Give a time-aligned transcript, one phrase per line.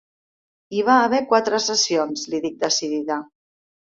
[0.77, 3.21] Hi va haver quatre sessions –li dic decidida–.